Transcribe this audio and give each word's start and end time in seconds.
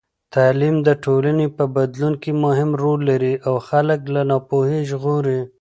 تعلیم 0.35 0.75
د 0.87 0.89
ټولنې 1.03 1.47
په 1.57 1.63
بدلون 1.75 2.13
کې 2.21 2.31
مهم 2.45 2.69
رول 2.81 2.99
لري 3.09 3.33
او 3.47 3.55
خلک 3.69 3.99
له 4.13 4.21
ناپوهۍ 4.29 4.79
ژغوري. 4.89 5.39